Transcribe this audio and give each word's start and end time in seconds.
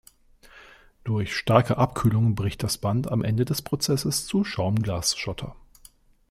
Durch 1.03 1.31
starke 1.37 1.77
Abkühlung 1.77 2.33
bricht 2.33 2.63
das 2.63 2.79
Band 2.79 3.11
am 3.11 3.23
Ende 3.23 3.45
des 3.45 3.61
Prozesses 3.61 4.25
zu 4.25 4.43
Schaumglas-Schotter. 4.43 5.55